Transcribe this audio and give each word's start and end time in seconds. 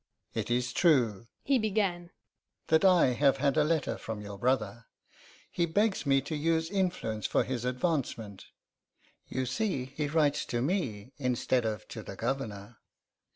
'It 0.33 0.49
is 0.49 0.73
true,' 0.73 1.27
he 1.43 1.59
began, 1.59 2.09
'that 2.69 2.83
I 2.83 3.05
have 3.13 3.37
had 3.37 3.55
a 3.55 3.63
letter 3.63 3.99
from 3.99 4.19
your 4.19 4.35
brother. 4.39 4.87
He 5.51 5.67
begs 5.67 6.07
me 6.07 6.21
to 6.21 6.35
use 6.35 6.71
influence 6.71 7.27
for 7.27 7.43
his 7.43 7.65
advancement. 7.65 8.47
You 9.27 9.45
see 9.45 9.85
he 9.85 10.07
writes 10.07 10.43
to 10.47 10.59
me 10.59 11.13
instead 11.19 11.65
of 11.67 11.87
to 11.89 12.01
the 12.01 12.15
Governor. 12.15 12.79